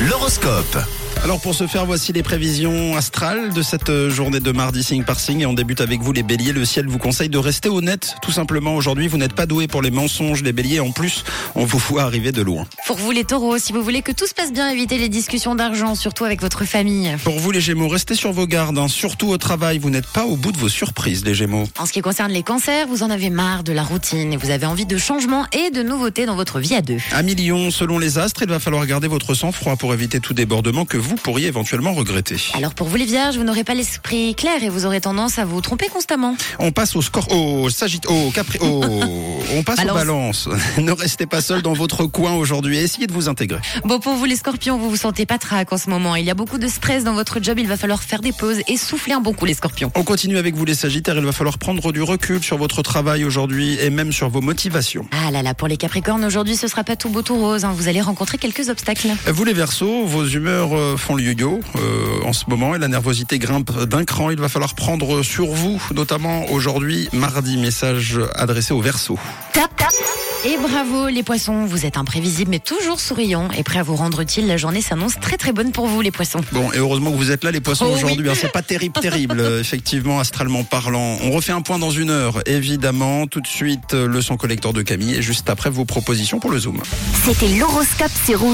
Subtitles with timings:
[0.00, 1.01] L'horoscope.
[1.24, 5.04] Alors pour ce faire, voici les prévisions astrales de cette euh, journée de mardi signe
[5.04, 6.52] par signe et on débute avec vous les béliers.
[6.52, 9.06] Le ciel vous conseille de rester honnête tout simplement aujourd'hui.
[9.06, 10.80] Vous n'êtes pas doué pour les mensonges les béliers.
[10.80, 12.66] En plus, on vous voit arriver de loin.
[12.86, 15.54] Pour vous les taureaux, si vous voulez que tout se passe bien, évitez les discussions
[15.54, 17.16] d'argent, surtout avec votre famille.
[17.22, 19.78] Pour vous les gémeaux, restez sur vos gardes, hein, surtout au travail.
[19.78, 21.68] Vous n'êtes pas au bout de vos surprises les gémeaux.
[21.78, 24.50] En ce qui concerne les cancers, vous en avez marre de la routine et vous
[24.50, 26.98] avez envie de changement et de nouveautés dans votre vie à deux.
[27.12, 30.84] À million, selon les astres, il va falloir garder votre sang-froid pour éviter tout débordement
[30.84, 32.36] que vous pourriez éventuellement regretter.
[32.54, 35.44] Alors pour vous les vierges, vous n'aurez pas l'esprit clair et vous aurez tendance à
[35.44, 36.36] vous tromper constamment.
[36.58, 38.82] On passe au score, au sagittaire, au capri, au,
[39.54, 40.48] on passe aux balances.
[40.78, 42.78] ne restez pas seul dans votre coin aujourd'hui.
[42.78, 43.60] Essayez de vous intégrer.
[43.84, 46.14] Bon, pour vous les scorpions, vous vous sentez pas trac en ce moment.
[46.16, 47.58] Il y a beaucoup de stress dans votre job.
[47.58, 49.90] Il va falloir faire des pauses et souffler un bon coup les scorpions.
[49.96, 51.16] On continue avec vous les sagittaires.
[51.16, 55.06] Il va falloir prendre du recul sur votre travail aujourd'hui et même sur vos motivations.
[55.10, 57.64] Ah là là, pour les capricornes, aujourd'hui, ce sera pas tout beau tout rose.
[57.64, 57.72] hein.
[57.74, 59.08] Vous allez rencontrer quelques obstacles.
[59.26, 61.80] Vous les versos, vos humeurs euh, font le yo-yo euh,
[62.24, 64.30] en ce moment et la nervosité grimpe d'un cran.
[64.30, 69.18] Il va falloir prendre sur vous, notamment aujourd'hui, mardi, message adressé aux versos.
[70.44, 74.18] Et bravo les poissons, vous êtes imprévisibles mais toujours souriants et prêts à vous rendre
[74.20, 74.48] utile.
[74.48, 76.40] La journée s'annonce très très bonne pour vous les poissons.
[76.50, 78.02] Bon, et heureusement que vous êtes là, les poissons, Oh oui.
[78.02, 78.28] aujourd'hui.
[78.28, 78.32] hein.
[78.34, 81.16] C'est pas terrible, terrible, effectivement, astralement parlant.
[81.22, 83.28] On refait un point dans une heure, évidemment.
[83.28, 86.50] Tout de suite, euh, le son collecteur de Camille et juste après vos propositions pour
[86.50, 86.82] le Zoom.
[87.24, 88.50] C'était l'horoscope sur Rouge.